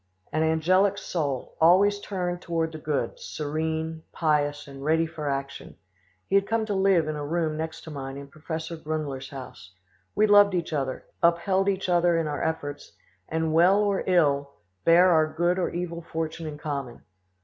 An 0.33 0.41
angelic 0.41 0.97
soul, 0.97 1.55
always 1.61 1.99
turned 1.99 2.41
toward 2.41 2.71
the 2.71 2.79
good, 2.79 3.19
serene, 3.19 4.01
pious, 4.11 4.67
and 4.67 4.83
ready 4.83 5.05
for 5.05 5.29
action; 5.29 5.75
he 6.27 6.33
had 6.33 6.47
come 6.47 6.65
to 6.65 6.73
live 6.73 7.07
in 7.07 7.15
a 7.15 7.23
room 7.23 7.55
next 7.55 7.81
to 7.81 7.91
mine 7.91 8.17
in 8.17 8.27
Professor 8.27 8.75
Grunler's 8.75 9.29
house; 9.29 9.75
we 10.15 10.25
loved 10.25 10.55
each 10.55 10.73
other, 10.73 11.05
upheld 11.21 11.69
each 11.69 11.87
other 11.87 12.17
in 12.17 12.25
our 12.25 12.43
efforts, 12.43 12.93
and, 13.29 13.53
well 13.53 13.77
or 13.83 14.03
ill, 14.07 14.53
bare 14.85 15.11
our 15.11 15.27
good 15.31 15.59
or 15.59 15.69
evil 15.69 16.01
fortune 16.01 16.47
in 16.47 16.57
common. 16.57 17.03